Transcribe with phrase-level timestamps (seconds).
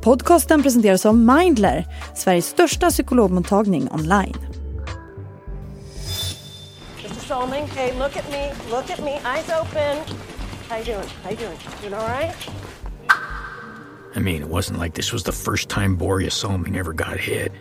[0.00, 1.84] Podcasten presenteras av Mindler,
[2.14, 4.36] Sveriges största psykologmottagning online.
[7.02, 7.26] Mr.
[7.26, 9.98] Solomon, hey, look at me, look at me, eyes open.
[10.68, 11.08] How you doing?
[11.24, 11.58] How you doing?
[11.82, 12.34] Doing all right?
[14.14, 17.52] I mean, it wasn't like this was the first time Boreas Salming ever got hit.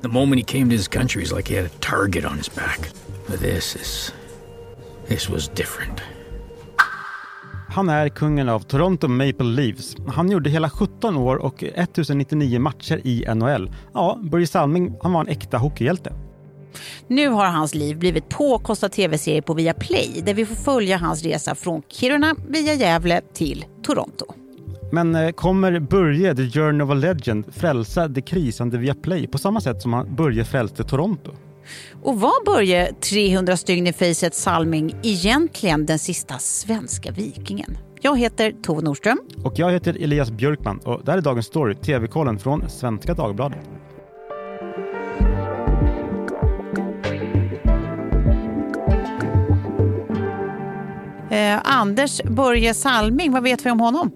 [0.00, 2.48] The moment he came to his country, it's like he had a target on his
[2.48, 2.88] back.
[3.28, 4.12] But this is.
[5.06, 6.00] This was different.
[7.76, 9.96] Han är kungen av Toronto Maple Leafs.
[10.08, 13.70] Han gjorde hela 17 år och 1099 matcher i NHL.
[13.94, 16.12] Ja, Börje Salming, han var en äkta hockeyhjälte.
[17.06, 21.54] Nu har hans liv blivit påkostad tv-serie på Viaplay där vi får följa hans resa
[21.54, 24.26] från Kiruna via Gävle till Toronto.
[24.92, 29.60] Men eh, kommer Börje, the journey of a legend, frälsa det krisande Viaplay på samma
[29.60, 31.30] sätt som Börje frälste Toronto?
[32.02, 37.78] Och var Börje 300 stygn i facet Salming egentligen den sista svenska vikingen?
[38.00, 39.20] Jag heter Tove Nordström.
[39.44, 43.58] Och jag heter Elias Björkman och det här är dagens story, TV-kollen från Svenska Dagbladet.
[51.30, 54.10] Eh, Anders Börje Salming, vad vet vi om honom?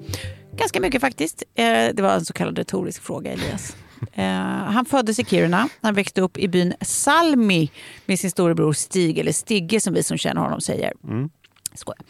[0.57, 1.43] Ganska mycket faktiskt.
[1.55, 3.77] Eh, det var en så kallad retorisk fråga, Elias.
[4.13, 5.69] Eh, han föddes i Kiruna.
[5.81, 7.71] Han växte upp i byn Salmi
[8.07, 10.93] med sin storebror Stig, eller Stigge som vi som känner honom säger.
[11.05, 11.31] Mm.
[11.75, 12.03] Skojar.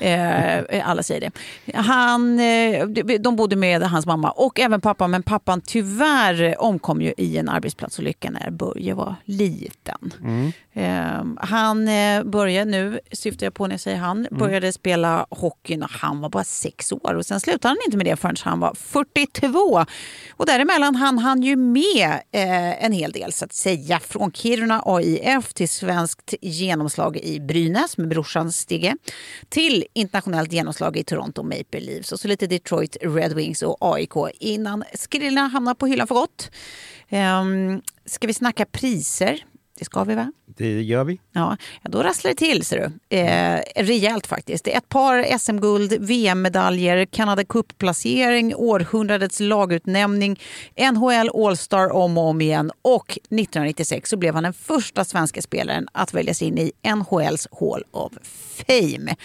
[0.00, 1.30] Eh, alla säger det.
[1.78, 2.86] Han, eh,
[3.20, 7.48] de bodde med hans mamma och även pappa, men pappan tyvärr omkom ju i en
[7.48, 10.12] arbetsplatsolycka när Börje var liten.
[10.22, 10.52] Mm.
[10.72, 11.88] Eh, han,
[12.30, 14.38] Börje, nu syftar jag på när jag säger han, mm.
[14.38, 18.06] började spela hockey när han var bara sex år och sen slutade han inte med
[18.06, 19.84] det förrän han var 42.
[20.30, 24.00] Och däremellan han han ju med eh, en hel del så att säga.
[24.00, 28.96] Från Kiruna AIF till svenskt genomslag i Brynäs med brorsan Stigge
[29.48, 34.14] till internationellt genomslag i Toronto Maple Leafs och så lite Detroit Red Wings och AIK
[34.40, 36.50] innan skrillorna hamnar på hyllan för gott.
[37.10, 39.44] Um, ska vi snacka priser?
[39.78, 40.32] Det ska vi va?
[40.46, 41.20] Det gör vi.
[41.32, 43.16] Ja, då rasslar det till ser du.
[43.16, 44.64] Eh, rejält faktiskt.
[44.64, 50.40] Det är ett par SM-guld, VM-medaljer, Canada Cup-placering, århundradets lagutnämning,
[50.92, 55.88] NHL All-Star om och om igen och 1996 så blev han den första svenska spelaren
[55.92, 58.12] att väljas in i NHLs Hall of
[58.66, 59.16] Fame.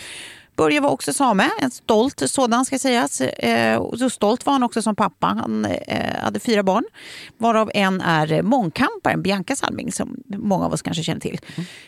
[0.62, 3.22] Börje var också same, en stolt sådan ska sägas.
[3.22, 5.28] Eh, så stolt var han också som pappa.
[5.28, 6.84] Han eh, hade fyra barn,
[7.38, 11.40] varav en är mångkamparen Bianca Salming som många av oss kanske känner till.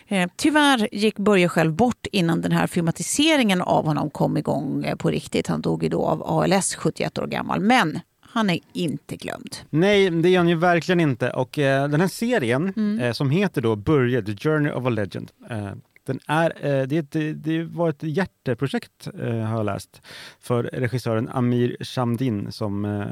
[0.08, 0.30] Mm.
[0.36, 5.46] tyvärr gick Börje själv bort innan den här filmatiseringen av honom kom igång på riktigt.
[5.46, 7.60] Han dog ju då av ALS, 71 år gammal.
[7.60, 9.56] Men han är inte glömd.
[9.70, 11.30] Nej, det är han ju verkligen inte.
[11.30, 13.00] Och eh, den här serien mm.
[13.00, 15.30] eh, som heter då Börje, The Journey of a Legend.
[15.50, 15.72] Eh,
[16.06, 20.02] den är, eh, det, det var ett hjärteprojekt, eh, har jag läst,
[20.40, 22.52] för regissören Amir Shamdin.
[22.52, 23.06] Som, eh.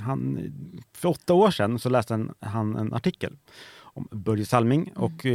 [0.00, 0.52] Han,
[0.92, 3.36] för åtta år sedan så läste han en artikel
[3.76, 4.82] om Börje Salming.
[4.82, 5.02] Mm.
[5.02, 5.26] Och,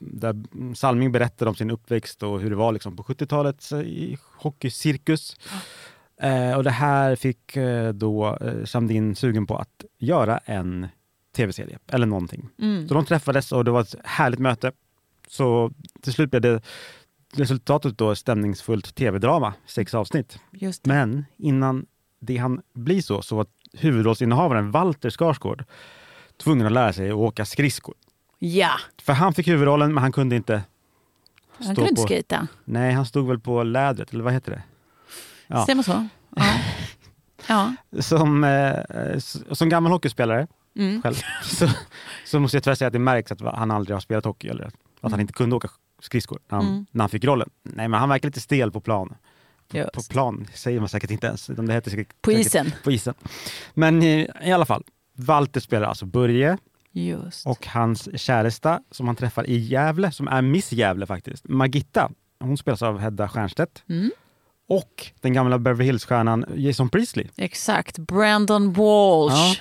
[0.00, 5.36] där Salming berättade om sin uppväxt och hur det var liksom, på 70-talet i hockeycirkus.
[6.20, 6.56] Mm.
[6.56, 7.56] och det här fick
[7.94, 10.86] då Shamdin sugen på att göra en
[11.36, 12.48] tv-serie eller någonting.
[12.58, 12.88] Mm.
[12.88, 14.72] Så de träffades och det var ett härligt möte.
[15.28, 15.72] Så
[16.02, 16.60] till slut blev det
[17.32, 20.38] resultatet då stämningsfullt tv-drama, sex avsnitt.
[20.82, 21.86] Men innan
[22.20, 25.64] det han bli så, så var huvudrollsinnehavaren Walter Skarsgård
[26.36, 27.94] tvungen att lära sig att åka skridskor.
[28.38, 28.70] Ja.
[29.02, 30.62] För han fick huvudrollen, men han kunde inte
[31.58, 32.48] Han kunde inte skejta?
[32.64, 34.62] Nej, han stod väl på lädret, eller vad heter det?
[35.46, 35.62] Ja.
[35.62, 36.08] Stämmer så.
[36.36, 36.60] Ja.
[37.46, 37.74] ja.
[38.00, 39.18] Som, eh,
[39.52, 40.46] som gammal hockeyspelare
[40.76, 41.02] mm.
[41.02, 41.68] själv, så,
[42.26, 44.48] så måste jag tyvärr säga att det märks att han aldrig har spelat hockey.
[44.48, 45.68] Eller att han inte kunde åka
[46.02, 46.86] skridskor när han, mm.
[46.90, 47.50] när han fick rollen.
[47.62, 49.14] Nej, men han verkar lite stel på plan.
[49.68, 51.50] På, på plan säger man säkert inte ens.
[51.50, 52.64] Utan det heter säkert, på isen.
[52.64, 53.14] Säkert, på isen.
[53.74, 56.58] Men i, i alla fall, Walter spelar alltså Börje.
[56.92, 57.46] Just.
[57.46, 62.10] Och hans käresta som han träffar i Gävle, som är Miss Gävle faktiskt, Magitta.
[62.40, 63.82] Hon spelas av Hedda Stiernstedt.
[63.88, 64.10] Mm.
[64.68, 67.26] Och den gamla Beverly Hills-stjärnan Jason Priestley.
[67.36, 69.36] Exakt, Brandon Walsh.
[69.36, 69.54] Ja.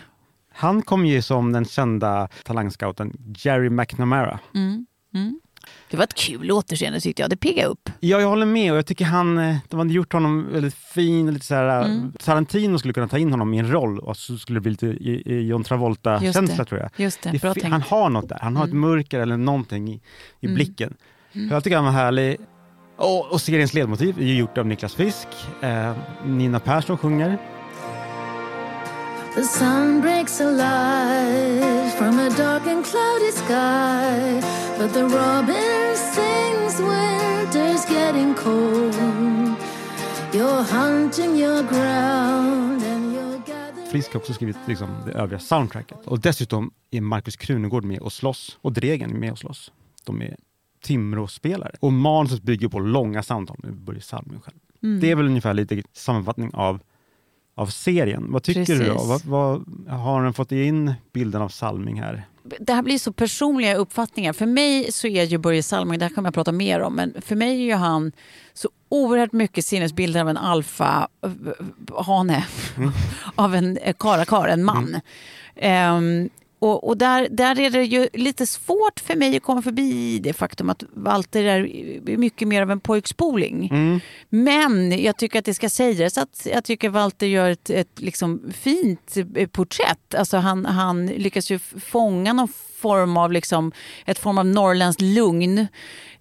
[0.52, 4.40] Han kom ju som den kända talangscouten Jerry McNamara.
[4.54, 4.86] Mm.
[5.18, 5.40] Mm.
[5.90, 7.30] Det var ett kul återseende tyckte jag.
[7.30, 7.90] Det piggade upp.
[8.00, 8.72] Ja, jag håller med.
[8.72, 11.34] Och jag tycker han, eh, de hade gjort honom väldigt fin.
[11.34, 12.14] Lite så här, eh, mm.
[12.20, 14.88] Tarantino skulle kunna ta in honom i en roll och så skulle det bli lite
[15.34, 16.90] John Travolta-känsla tror jag.
[16.98, 18.40] Just det, det han har något där.
[18.42, 18.78] Han har mm.
[18.78, 20.02] ett mörker eller någonting i,
[20.40, 20.56] i mm.
[20.56, 20.94] blicken.
[21.34, 21.50] Mm.
[21.52, 22.38] Jag tycker han var härlig.
[22.98, 25.28] Och, och seriens ledmotiv är gjort av Niklas Fisk.
[25.62, 25.94] Eh,
[26.26, 27.38] Nina Persson sjunger.
[29.36, 34.42] The sun breaks alive from a dark and cloudy sky,
[34.78, 38.96] but the robin sings winter's getting cold.
[40.34, 43.28] You're hunting your ground and you're
[43.92, 45.98] Frisk har också skrivit liksom, det övriga soundtracket.
[46.06, 48.58] Och dessutom är Markus Krunegård med och slåss.
[48.62, 49.72] Och Dregen är med och slåss.
[50.04, 50.36] De är
[50.82, 51.76] Timrå-spelare.
[51.80, 54.58] Och manuset bygger på långa samtal med Börje Salming själv.
[54.84, 55.00] Mm.
[55.00, 56.80] Det är väl ungefär lite sammanfattning av,
[57.58, 58.32] av serien.
[58.32, 58.94] Vad tycker du då?
[58.94, 59.26] Precis.
[59.26, 62.26] Vad, vad, har den fått in bilden av Salming här?
[62.60, 64.34] det här blir så personliga uppfattningar.
[64.34, 67.14] För mig så är ju Börje Salming, det här kommer jag prata mer om, men
[67.22, 68.12] för mig är ju han
[68.54, 72.46] så oerhört mycket sinnesbilden av en alfa-hane.
[73.36, 75.00] av en eh, karakar, en man.
[75.56, 80.20] Ehm, och och där, där är det ju lite svårt för mig att komma förbi
[80.20, 83.70] det faktum att Walter är mycket mer av en pojkspoling.
[84.30, 88.42] Men jag tycker att det ska sägas att jag tycker Walter gör ett, ett liksom
[88.52, 90.16] fint eh, porträtt.
[90.16, 92.48] Alltså han, han lyckas ju fånga någon
[92.78, 93.72] form av liksom,
[94.06, 95.68] ett form av norrländskt lugn.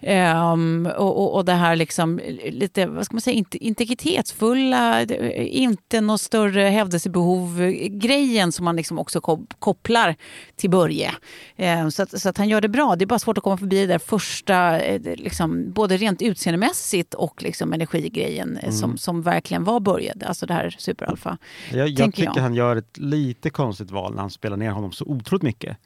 [0.01, 2.21] Ehm, och, och, och det här liksom
[2.51, 5.03] lite, vad ska man säga, inte, integritetsfulla,
[5.37, 10.17] inte något större hävdelsebehov-grejen som man liksom också kop- kopplar
[10.57, 11.11] till Börje.
[11.57, 12.97] Ehm, så, att, så att han gör det bra.
[12.97, 17.15] Det är bara svårt att komma förbi det där första, eh, liksom, både rent utseendemässigt
[17.15, 20.15] och liksom energigrejen eh, som, som verkligen var Börje.
[20.27, 21.39] Alltså det här superalfa.
[21.73, 22.43] Jag, jag tycker jag.
[22.43, 25.77] han gör ett lite konstigt val när han spelar ner honom så otroligt mycket.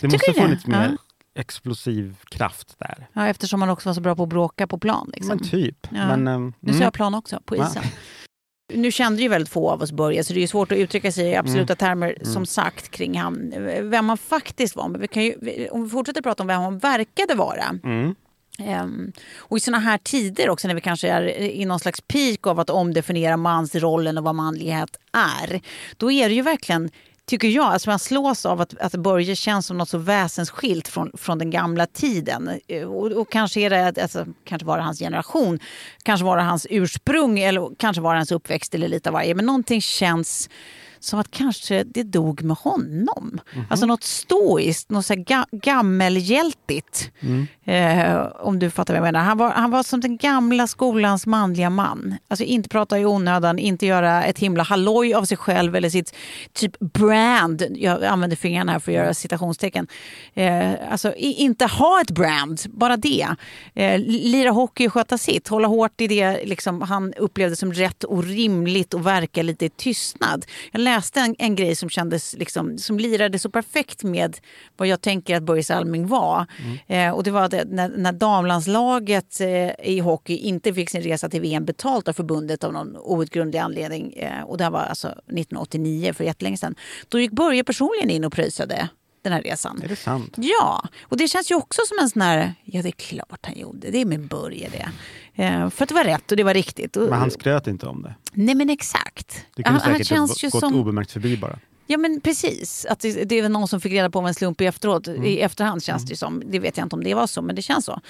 [0.00, 0.96] Det måste ha funnits mer
[1.34, 1.40] Ja.
[1.40, 3.08] explosiv kraft där.
[3.12, 5.10] Ja, eftersom han också var så bra på att bråka på plan.
[5.14, 5.28] Liksom.
[5.28, 5.86] Men typ.
[5.90, 6.06] Ja.
[6.16, 6.84] Men, ehm, Nu ser mm.
[6.84, 7.82] jag plan också, på isen.
[8.74, 11.26] Nu kände ju väldigt få av oss Börje, så det är svårt att uttrycka sig
[11.26, 11.76] i absoluta Mm.
[11.76, 13.52] termer som sagt kring han,
[13.90, 14.88] vem han faktiskt var.
[14.88, 15.34] Men vi kan ju,
[15.70, 17.64] om vi fortsätter prata om vem han verkade vara.
[17.84, 18.14] Mm.
[18.58, 22.46] Ehm, och i såna här tider också när vi kanske är i någon slags peak
[22.46, 25.60] av att omdefiniera mansrollen och vad manlighet är.
[25.96, 26.90] Då är det ju verkligen
[27.26, 31.12] Tycker jag, alltså man slås av att, att Börje känns som något så väsensskilt från,
[31.14, 32.50] från den gamla tiden.
[32.68, 35.58] Eh, och, och kanske är det, alltså, kanske var det hans generation,
[36.02, 39.34] kanske var det hans ursprung eller kanske var det hans uppväxt eller lite av varje.
[39.34, 40.50] Men någonting känns
[41.00, 43.40] som att kanske det dog med honom.
[43.70, 47.10] Alltså något stoiskt, något så här ga- gammelhjältigt.
[47.64, 49.20] Eh, om du fattar vad jag menar.
[49.20, 52.14] Han var, han var som den gamla skolans manliga man.
[52.28, 56.14] Alltså inte prata i onödan, inte göra ett himla halloj av sig själv eller sitt
[56.52, 57.62] typ brand.
[57.76, 59.86] Jag använder fingrarna här för att göra citationstecken.
[60.34, 63.26] Eh, alltså inte ha ett brand, bara det.
[63.74, 65.48] Eh, lira hockey och sköta sitt.
[65.48, 69.68] Hålla hårt i det liksom, han upplevde som rätt och rimligt och verka lite i
[69.68, 70.44] tystnad.
[70.72, 74.36] Jag läste en, en grej som kändes liksom, som lirade så perfekt med
[74.76, 76.46] vad jag tänker att Börje Salming var.
[76.86, 81.28] Eh, och det var det, när, när damlandslaget eh, i hockey inte fick sin resa
[81.28, 84.12] till VM betalt av förbundet av någon outgrundlig anledning.
[84.12, 86.74] Eh, och det var alltså 1989, för jättelänge sedan.
[87.08, 88.88] Då gick Börje personligen in och pröjsade
[89.30, 89.80] den här resan.
[89.84, 90.34] Är det sant?
[90.36, 93.58] Ja, och det känns ju också som en sån här, ja det är klart han
[93.58, 94.88] gjorde, det är med Börje det.
[95.42, 96.96] Eh, för att det var rätt och det var riktigt.
[96.96, 98.14] Men han skröt inte om det.
[98.32, 99.46] Nej men exakt.
[99.56, 100.74] Det kunde han, han säkert känns ju gått som...
[100.74, 101.58] obemärkt förbi bara.
[101.86, 104.66] Ja men precis, att det, det är någon som fick reda på en slump i,
[104.66, 105.24] efteråt, Mm.
[105.24, 106.42] i efterhand känns det ju som.
[106.46, 108.00] Det vet jag inte om det var så, men det känns så.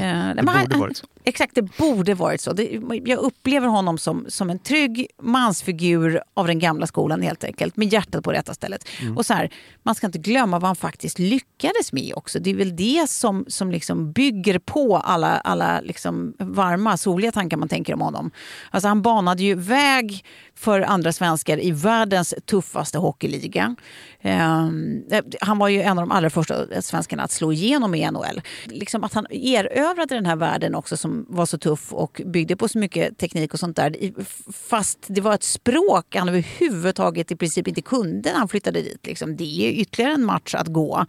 [0.00, 1.06] Eh, det borde varit så.
[1.24, 2.52] Exakt, det borde varit så.
[2.52, 7.76] Det, jag upplever honom som, som en trygg mansfigur av den gamla skolan helt enkelt,
[7.76, 8.88] med hjärtat på rätta stället.
[9.00, 9.16] Mm.
[9.16, 9.50] Och så här,
[9.82, 12.38] man ska inte glömma vad han faktiskt lyckades med också.
[12.38, 17.56] Det är väl det som, som liksom bygger på alla, alla liksom varma, soliga tankar
[17.56, 18.30] man tänker om honom.
[18.70, 23.76] Alltså han banade ju väg för andra svenskar i världens tuffaste ishockeyliga.
[24.28, 25.04] Ehm,
[25.40, 28.40] han var ju en av de allra första svenskarna att slå igenom i NHL.
[28.64, 32.68] Liksom att han erövrade den här världen också som var så tuff och byggde på
[32.68, 33.96] så mycket teknik och sånt där.
[34.52, 39.06] Fast det var ett språk han överhuvudtaget i princip inte kunde när han flyttade dit.
[39.06, 39.36] Liksom.
[39.36, 41.06] Det är ytterligare en match att gå.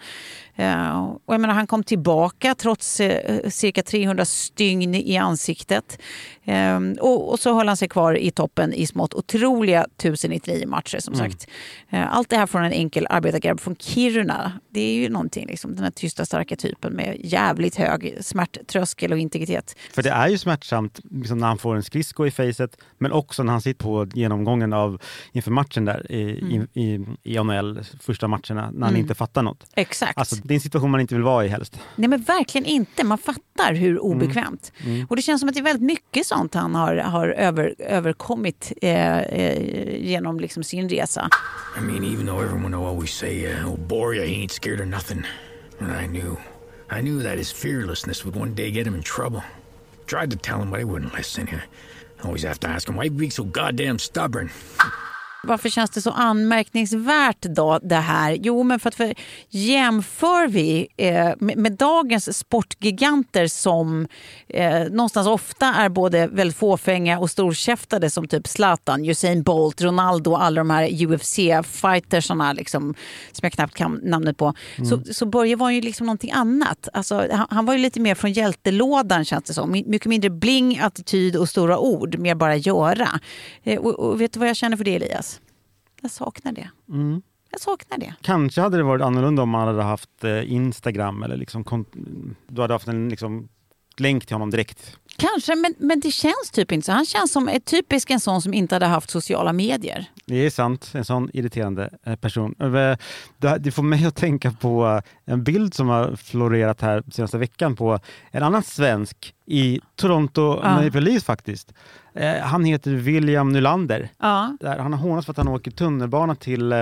[0.55, 6.01] Eh, och jag menar, han kom tillbaka trots eh, cirka 300 stygn i ansiktet.
[6.43, 10.99] Eh, och, och så höll han sig kvar i toppen i smått otroliga 1099 matcher
[10.99, 11.47] som sagt.
[11.89, 14.51] Eh, allt det här från en enkel arbetargrabb från Kiruna.
[14.69, 19.17] Det är ju någonting, liksom, den här tysta starka typen med jävligt hög smärttröskel och
[19.19, 19.75] integritet.
[19.93, 23.43] För det är ju smärtsamt liksom, när han får en skridsko i facet, men också
[23.43, 25.01] när han sitter på genomgången av
[25.31, 26.67] inför matchen där i, Mm.
[26.73, 29.65] i, i, i NHL, första matcherna, när han inte fattar något.
[29.75, 30.17] Exakt.
[30.17, 31.79] Alltså, det är en situation man inte vill vara i helst.
[31.95, 33.03] Nej men verkligen inte.
[33.03, 34.71] Man fattar hur obekvämt.
[35.09, 38.73] Och det känns som att det är väldigt mycket sånt han har, har över, överkommit
[38.81, 41.29] eh, eh, genom liksom sin resa.
[41.77, 45.23] I mean, even though everyone always say, uh, oh, Borya, he ain't scared of nothing.
[45.79, 46.39] And I knew.
[46.89, 49.43] I knew that his fearlessness would one day get him in trouble.
[50.07, 51.47] Tried to tell him, but he wouldn't listen.
[51.47, 54.49] I always have to ask him, why he be so goddamn stubborn?
[55.43, 58.37] Varför känns det så anmärkningsvärt då det här?
[58.41, 59.13] Jo, men för att för,
[59.49, 64.07] jämför vi eh, med, med dagens sportgiganter som
[64.47, 70.31] eh, någonstans ofta är både väldigt fåfänga och storkäftade som typ Zlatan, Usain Bolt, Ronaldo
[70.31, 72.95] och alla de här UFC-fightersarna liksom,
[73.31, 74.53] som jag knappt kan namnet på.
[74.89, 76.87] Så, så Börje var ju liksom någonting annat.
[76.93, 79.71] Alltså, han, han var ju lite mer från hjältelådan känns det som.
[79.71, 83.07] My- Mycket mindre bling, attityd och stora ord, mer bara göra.
[83.63, 85.38] Eh, och, och vet du vad jag känner för det Elias?
[86.01, 86.69] Jag saknar det.
[86.89, 87.21] Mm.
[87.51, 88.13] Jag saknar det.
[88.21, 91.85] Kanske hade det varit annorlunda om man hade haft eh, Instagram eller liksom,
[92.47, 93.49] du hade haft en liksom,
[93.97, 94.97] länk till honom direkt.
[95.19, 96.91] Kanske, men, men det känns typ inte så.
[96.91, 100.05] Han känns som ett typisk en sån som inte hade haft sociala medier.
[100.25, 102.55] Det är sant, en sån irriterande eh, person.
[102.59, 107.37] Eh, Det får mig att tänka på eh, en bild som har florerat här senaste
[107.37, 107.99] veckan på
[108.31, 110.81] en annan svensk i Toronto Ja.
[110.83, 111.73] Maple Leafs faktiskt.
[112.43, 114.09] Han heter William Nylander.
[114.19, 114.57] Ja.
[114.63, 116.73] Han har hånats för att han åker tunnelbana till,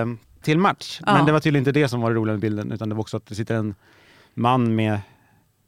[0.42, 1.00] till match.
[1.06, 1.14] Ja.
[1.14, 3.02] Men det var tydligen inte det som var det roliga med bilden utan det var
[3.02, 3.76] också att det sitter en
[4.34, 5.00] man med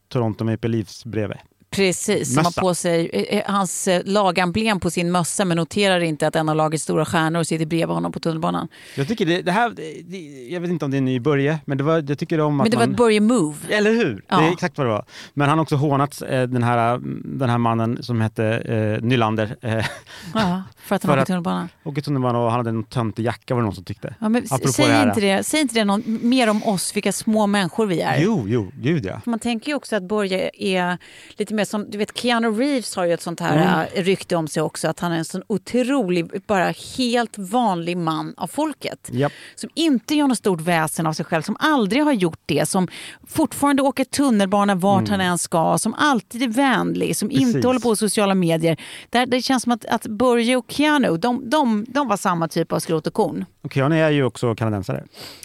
[0.09, 1.37] Toronto Maple Leafs bredvid.
[1.71, 5.99] Precis, som har på sig eh, eh, hans eh, lagemblem på sin mössa men noterar
[5.99, 8.67] inte att en av lagets stora stjärnor sitter bredvid honom på tunnelbanan.
[8.95, 9.69] Jag tycker det, det här,
[10.05, 10.17] det,
[10.53, 12.59] jag vet inte om det är en ny Börje, men det var, jag tycker om
[12.61, 12.91] att Men det var man...
[12.91, 13.55] ett Börje move.
[13.69, 14.23] Eller hur?
[14.27, 14.37] Ja.
[14.39, 15.05] Det är exakt vad det var.
[15.33, 16.99] Men han har också hånat den, här,
[17.37, 19.55] den här mannen som hette eh, Nylander.
[19.61, 19.85] Eh,
[20.33, 21.69] Ja, för att han åker tunnelbanan.
[21.83, 24.15] åker tunnelbana och han hade en töntig jacka var det någon som tyckte.
[24.19, 25.07] Ja, men Apropå säg, det här.
[25.09, 28.21] inte det, säg inte det någon, mer om oss, vilka små människor vi är.
[28.21, 29.21] Jo, jo, gud ja.
[29.25, 30.97] Man tänker ju också att Börje är
[31.37, 34.47] lite mer som, du vet Keanu Reeves har ju ett sånt här äh, rykte om
[34.47, 39.09] sig också, att han är en sån otrolig, bara helt vanlig man av folket.
[39.11, 39.31] Japp.
[39.55, 42.87] Som inte gör något stort väsen av sig själv, som aldrig har gjort det, som
[43.27, 47.55] fortfarande åker tunnelbana vart han än ska, som alltid är vänlig, som Precis.
[47.55, 48.77] inte håller på sociala medier.
[49.09, 52.71] Där, det känns som att, att Börje och Keanu, de, de, de var samma typ
[52.71, 53.45] av skrot och korn.
[53.61, 55.03] Och Keanu är ju också kanadensare.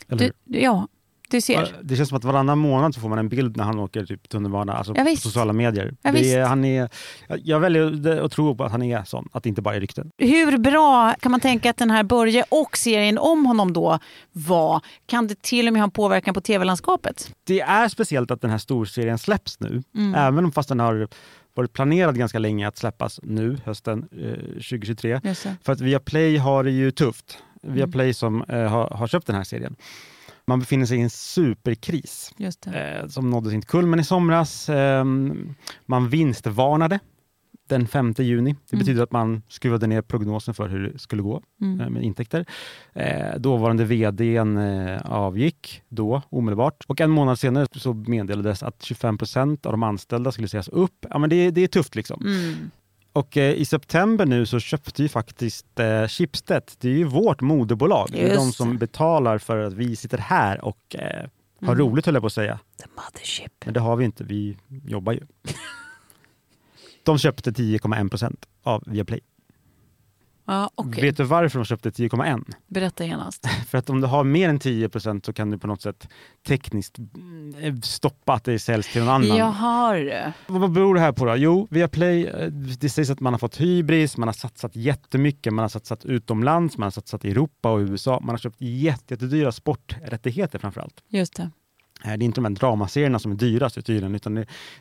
[0.09, 0.89] Eller Du, ja,
[1.29, 1.77] du ser.
[1.83, 4.29] Det känns som att varannan månad så får man en bild när han åker typ
[4.29, 5.95] tunnelbana, alltså Ja, på sociala medier.
[6.03, 6.89] Ja, är, han är,
[7.43, 10.11] jag väljer att tro på att han är sån, att det inte bara är rykten.
[10.19, 13.99] Hur bra kan man tänka att den här Börje och serien om honom då
[14.33, 14.81] var?
[15.07, 17.31] Kan det till och med ha en påverkan på tv-landskapet?
[17.45, 20.15] Det är speciellt att den här storserien släpps nu, Mm.
[20.15, 21.09] även fast den har
[21.55, 25.21] varit planerad ganska länge att släppas nu, hösten eh, 2023.
[25.25, 25.57] Just det.
[25.63, 27.39] För att Viaplay har det ju tufft.
[27.63, 27.77] Mm.
[27.77, 29.77] Viaplay som eh, har, har köpt den här serien.
[30.47, 32.31] Man befinner sig i en superkris
[32.75, 34.69] eh, som nådde sin kulmen i somras.
[34.69, 35.05] Eh,
[35.87, 36.99] man vinstvarnade
[37.69, 38.53] den 5 juni.
[38.53, 38.79] Det Mm.
[38.85, 41.81] betyder att man skruvade ner prognosen för hur det skulle gå Mm.
[41.81, 42.47] eh, med intäkter.
[42.93, 49.19] Eh, dåvarande vdn eh, avgick då omedelbart och en månad senare så meddelades att 25
[49.19, 51.07] procent av de anställda skulle sägas upp.
[51.11, 52.23] Ja, men det, det är tufft liksom.
[52.27, 52.71] Mm.
[53.15, 57.41] Och eh, i september nu så köpte ju faktiskt eh, Schibsted, det är ju vårt
[57.41, 61.29] moderbolag, det är Just de som betalar för att vi sitter här och eh,
[61.61, 61.79] har Mm.
[61.79, 62.59] roligt höll jag på att säga.
[62.83, 63.53] The mothership.
[63.65, 64.57] Men det har vi inte, vi
[64.87, 65.21] jobbar ju.
[67.03, 69.21] De köpte 10,1 procent av Viaplay.
[70.47, 71.03] Ja, okej.
[71.03, 72.45] Vet du varför de köpte 10,1?
[72.67, 73.47] Berätta genast.
[73.69, 76.09] För att om du har mer än 10 procent så kan du på något sätt
[76.47, 79.37] tekniskt mm, stoppa att det säljs till någon annan.
[79.37, 80.23] Jaha du.
[80.47, 81.37] Vad beror det här på då?
[81.37, 85.63] Jo, Viaplay, eh, det sägs att man har fått hybris, man har satsat jättemycket, man
[85.63, 89.53] har satsat utomlands, man har satsat i Europa och USA, man har köpt jätte- jättedyra
[89.53, 91.03] sporträttigheter framförallt.
[91.09, 91.43] Just det.
[91.43, 91.51] Eh,
[92.05, 94.35] Det är inte de här dramaserierna som är dyrast tydligen, utan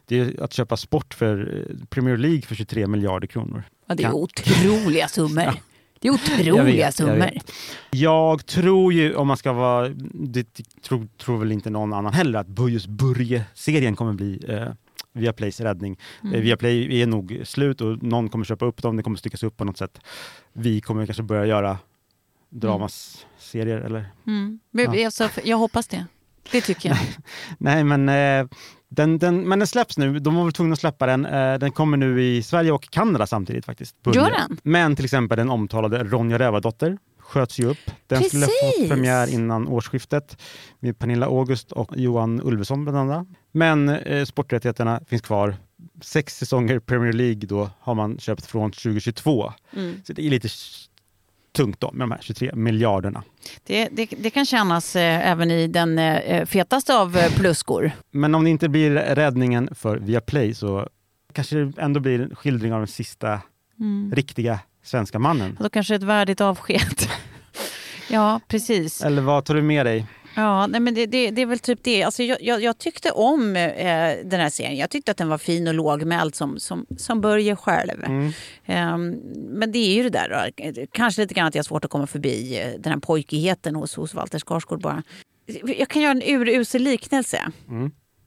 [0.06, 3.64] det, är att köpa sport för eh, Premier League för 23 miljarder kronor.
[3.94, 5.54] Ja, det är Kan- otroliga summor.
[6.00, 7.16] Det är Jag otroliga vet, jag summor.
[7.18, 7.52] vet.
[7.92, 10.48] Jag tror ju, om man ska vara, det
[10.82, 14.68] tror, tror väl inte någon annan heller, att just Börje-serien kommer bli eh,
[15.14, 16.00] Viaplays räddning.
[16.24, 16.36] Mm.
[16.36, 19.58] Eh, Viaplay är nog slut och någon kommer köpa upp dem, det kommer styckas upp
[19.58, 20.00] på något sätt.
[20.54, 21.78] Vi kommer kanske börja göra
[22.50, 24.06] dramaserier eller?
[24.28, 24.60] Mm.
[24.72, 25.06] Men, Ja.
[25.06, 26.06] alltså, jag hoppas det.
[26.52, 26.98] Det tycker jag.
[27.58, 28.48] Nej men eh,
[28.96, 31.26] den, den, men den släpps nu, de var väl tvungna att släppa den.
[31.26, 33.96] Eh, den kommer nu i Sverige och Kanada samtidigt faktiskt.
[34.06, 34.58] Gör den?
[34.64, 37.92] Men till exempel den omtalade Ronja Rövardotter sköts ju upp.
[38.08, 38.82] Den skulle Precis.
[38.82, 40.42] få premiär innan årsskiftet
[40.80, 43.28] med Pernilla August och Johan Ulveson bland annat.
[43.52, 45.56] Men eh, sporträttigheterna finns kvar.
[46.02, 49.54] Sex säsonger Premier League då har man köpt från 2022.
[49.76, 50.02] Mm.
[50.04, 50.50] Så det är lite
[51.56, 53.24] tungt då med de här 23 miljarderna.
[53.66, 57.92] Det, det, det kan kännas eh, även i den eh, fetaste av eh, plusskor.
[58.12, 60.88] Men om det inte blir räddningen för Viaplay så
[61.34, 63.40] kanske det ändå blir en skildring av den sista
[63.80, 64.12] Mm.
[64.16, 65.58] riktiga svenska mannen.
[65.62, 66.98] Då kanske ett värdigt avsked.
[68.10, 69.02] ja, precis.
[69.02, 70.06] Eller vad tar du med dig?
[70.36, 72.04] Ja, nej, men det, det, det är väl typ det.
[72.04, 74.76] Alltså, jag, jag, jag tyckte om eh, den här serien.
[74.78, 78.04] Jag tyckte att den var fin och lågmäld som, som, som Börje själv.
[78.66, 80.86] Ehm, men det är ju det där då.
[80.92, 83.96] Kanske lite grann att jag har svårt att komma förbi eh, den här pojkigheten hos,
[83.96, 85.04] hos Walter Skarsgård bara.
[85.78, 87.52] Jag kan göra en urusel liknelse.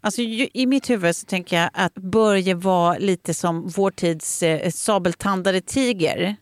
[0.01, 4.43] Alltså, ju- I mitt huvud så tänker jag att Börje var lite som vår tids
[4.43, 6.37] eh, sabeltandade tiger.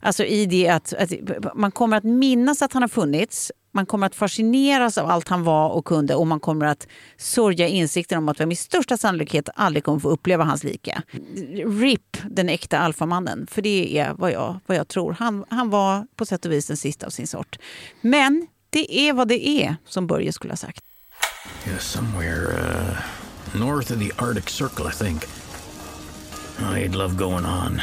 [0.00, 1.12] Alltså i det att, att
[1.54, 3.52] man kommer att minnas att han har funnits.
[3.74, 6.86] Man kommer att fascineras av allt han var och kunde och man kommer att
[7.16, 11.02] sörja insikten om att vi med största sannolikhet aldrig kommer få uppleva hans like.
[11.66, 13.46] RIP, den äkta alfamannen.
[13.50, 15.12] För det är vad jag, vad jag tror.
[15.12, 17.58] Han, han var på sätt och vis den sista av sin sort.
[18.00, 20.84] Men det är vad det är, som Börje skulle ha sagt.
[21.66, 22.96] Yeah, somewhere uh,
[23.60, 25.24] north of the Arctic Circle, I think.
[26.58, 27.80] I'd love going on.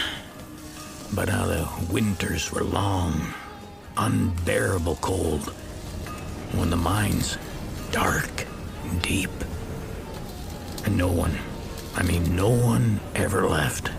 [1.12, 3.34] But how the winters were long,
[3.98, 5.52] unbearable cold.
[6.52, 7.40] When the mines
[7.92, 8.48] dark
[8.92, 9.32] and deep.
[10.88, 11.32] And no one,
[11.98, 13.92] I mean, no one ever left.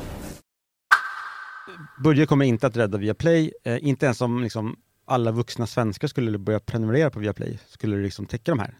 [2.05, 4.77] Börje kommer inte att rädda Viaplay, eh, inte ens om liksom,
[5.07, 8.75] alla vuxna svenskar skulle börja prenumerera på Viaplay skulle det liksom täcka de här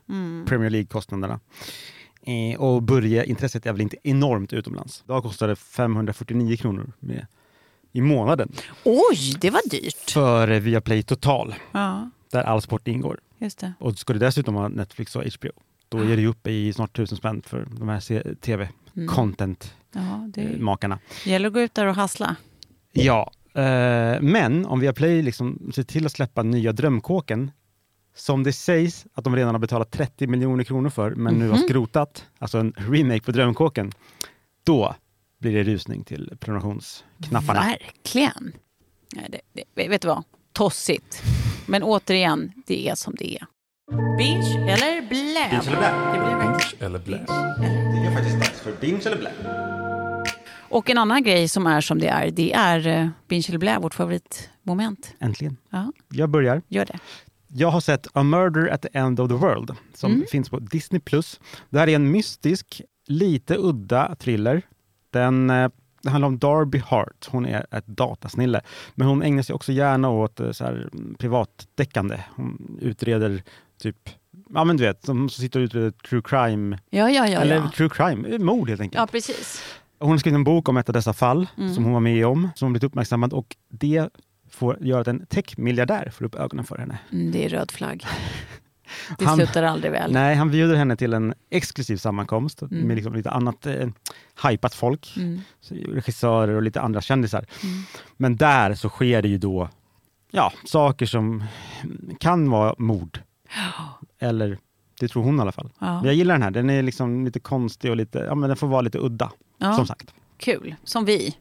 [0.47, 1.41] Premier League-kostnaderna.
[2.23, 5.03] Eh, och Börje-intresset är väl inte enormt utomlands.
[5.05, 7.27] Idag kostar det 549 kronor med,
[7.93, 8.53] i månaden
[8.85, 10.11] Oj, det var dyrt.
[10.11, 13.21] för eh, Viaplay Total, Ja, där all sport ingår.
[13.39, 13.73] just det.
[13.79, 15.51] Och ska du dessutom ha Netflix och HBO,
[15.89, 18.37] då är det ju uppe i snart tusen spänn för de här Mm.
[18.37, 19.79] tv-content-makarna.
[19.93, 20.31] Ja,
[21.25, 22.37] det gäller att gå ut där och hassla.
[22.93, 27.51] Ja, eh, men om Viaplay liksom ser till att släppa nya Drömkåken,
[28.15, 31.57] som det sägs att de redan har betalat 30 miljoner kronor för, men nu har
[31.57, 31.63] Mhm.
[31.69, 33.93] skrotat, alltså en remake på Drömkåken,
[34.65, 34.95] då
[35.39, 37.61] blir det rusning till prenumerationsknapparna.
[37.61, 38.53] Verkligen.
[39.17, 39.41] Nej, det,
[39.75, 40.23] det, vet du vad?
[40.53, 41.23] Tossigt.
[41.71, 43.47] Men återigen, det är som det är.
[44.19, 45.49] Binge eller blä?
[45.51, 45.93] Binge eller blä?
[46.13, 47.19] Det blir verkligen Eller blä.
[47.93, 49.31] Det är faktiskt dags för binge eller blä.
[50.71, 53.79] Och en annan grej som är som det är, det är uh, binge eller blä,
[53.79, 55.15] vårt favoritmoment.
[55.21, 55.57] Äntligen.
[55.71, 56.63] Ja, Jag börjar.
[56.69, 56.99] gör det.
[57.49, 60.27] Jag har sett A Murder at the End of the World som Mm.
[60.31, 61.01] finns på Disney+.
[61.71, 64.63] Det här är en mystisk, lite udda thriller.
[65.11, 65.69] Den eh,
[66.03, 67.29] det handlar om Darby Hart.
[67.31, 68.61] Hon är ett datasnille.
[68.95, 72.21] Men hon ägnar sig också gärna åt eh, så här, mm, privatdeckande.
[72.37, 73.43] Hon utreder
[73.83, 73.97] typ,
[74.55, 76.79] ja men du vet, som sitter och utreder true crime.
[76.91, 77.41] Ja, ja, ja.
[77.41, 78.99] eller true crime, eh, mord helt enkelt.
[79.01, 79.63] ja precis.
[79.99, 81.75] Hon har skrivit en bok om ett av dessa fall Mm.
[81.75, 84.09] som hon var med om, som blivit uppmärksammad och det
[84.51, 86.99] får göra att en techmiljardär får upp ögonen för henne.
[87.13, 88.05] Mm, det är röd flagg.
[89.19, 90.13] Det Han- slutar aldrig väl.
[90.13, 92.87] Nej, han bjuder henne till en exklusiv sammankomst Mm.
[92.87, 93.89] med liksom lite annat eh,
[94.49, 95.15] hypat folk.
[95.17, 95.41] Mm.
[95.71, 97.47] Regissörer och lite andra kändisar.
[98.17, 99.69] Men där så sker det ju då
[100.31, 101.45] ja, saker som
[102.21, 103.21] kan vara mord.
[104.19, 104.59] Eller
[105.01, 105.71] det tror hon i alla fall.
[105.79, 105.95] Ja.
[105.97, 106.51] Men jag gillar den här.
[106.51, 109.31] Den är liksom lite konstig och lite, ja men den får vara lite udda.
[109.59, 109.73] Ja.
[109.73, 110.15] Som sagt.
[110.41, 111.37] Kul, som vi.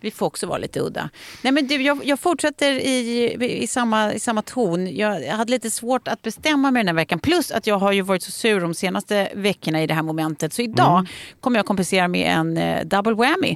[0.00, 1.10] Vi får också vara lite udda.
[1.42, 3.32] Nej, men du, jag, jag fortsätter i,
[3.62, 4.96] i, samma, i samma ton.
[4.96, 7.18] Jag, hade lite svårt att bestämma mig den här veckan.
[7.18, 10.52] Plus att jag har ju varit så sur de senaste veckorna i det här momentet.
[10.52, 11.06] Så idag
[11.40, 13.50] kommer jag kompensera med en eh, double whammy.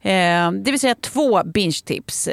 [0.00, 2.28] Eh, det vill säga två binge-tips.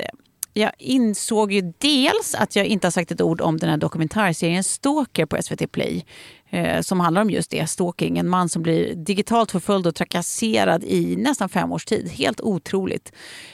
[0.53, 4.63] Jag insåg ju dels att jag inte har sagt ett ord om den här dokumentärserien
[4.63, 6.05] Stalker på SVT Play.
[6.49, 8.17] Eh, som handlar om just det, stalking.
[8.17, 12.09] En man som blir digitalt förföljd och trakasserad i nästan fem års tid.
[12.09, 13.11] Helt otroligt.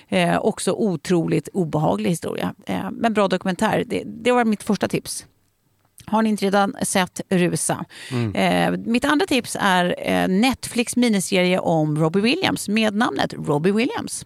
[0.07, 2.55] Eh, också otroligt obehaglig historia.
[2.65, 3.83] Eh, men bra dokumentär.
[3.88, 5.25] Det, det var mitt första tips.
[6.05, 7.86] Har ni inte redan sett Rusa?
[8.33, 14.25] Eh, mitt andra tips är eh, Netflix miniserie om Robbie Williams med namnet Robbie Williams.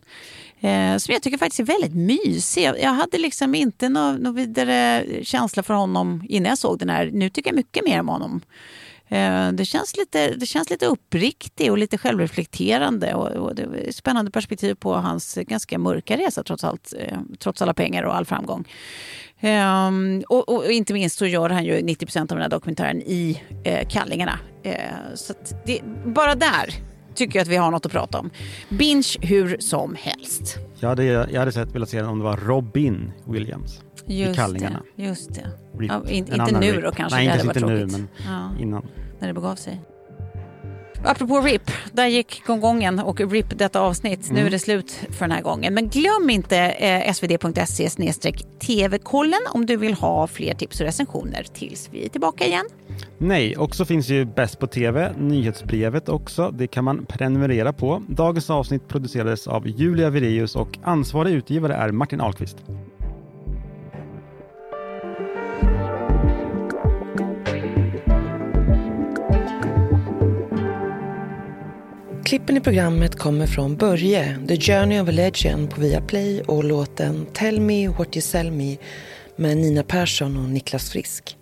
[0.63, 2.63] Eh, som jag tycker faktiskt är väldigt mysig.
[2.63, 7.09] Jag- hade liksom inte någon nå vidare känsla för honom innan jag såg den här.
[7.13, 8.41] Nu tycker jag mycket mer om honom.
[9.07, 13.13] Eh, Det känns, lite, det känns lite uppriktig och lite självreflekterande.
[13.13, 16.93] Och, och det är spännande perspektiv på hans ganska mörka resa trots allt.
[16.99, 18.67] eh, Trots alla pengar och all framgång.
[19.43, 23.01] Um, och, och inte minst så gör han ju 90 procent av den här dokumentären
[23.01, 24.39] i eh, Kallingarna.
[24.63, 24.75] Eh,
[25.15, 26.73] så att det, bara där
[27.15, 28.29] tycker att vi har något att prata om.
[28.69, 30.57] Binge hur som helst.
[30.79, 33.81] Jag hade, jag hade sett, velat se den om det var Robin Williams.
[34.07, 34.81] I Kallingarna.
[34.95, 35.03] det.
[35.03, 35.47] Just det.
[35.79, 36.83] Ja, in, inte nu Rip.
[36.83, 37.17] då kanske.
[37.17, 38.85] Nej, det inte, hade inte nu, men Ja, innan.
[39.19, 39.81] när det begav sig.
[41.03, 44.29] Apropå RIP, där gick gonggongen och RIP detta avsnitt.
[44.31, 44.51] Nu är Mm.
[44.51, 45.73] det slut för den här gången.
[45.73, 47.89] Men glöm inte eh, svd.se
[48.59, 52.65] tv-kollen om du vill ha fler tips och recensioner tills vi är tillbaka igen.
[53.17, 56.51] Nej, och så finns ju Bäst på TV, nyhetsbrevet också.
[56.51, 58.03] Det kan man prenumerera på.
[58.07, 62.57] Dagens avsnitt producerades av Julia Vireus och ansvarig utgivare är Martin Ahlqvist.
[72.31, 77.25] Klippen i programmet kommer från Börje, The Journey of a Legend på Viaplay och låten
[77.33, 78.77] Tell Me What You Sell Me
[79.35, 81.37] med Nina Persson och Niklas Frisk.